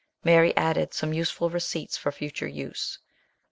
[0.23, 2.97] Mary added some useful receipts for future use.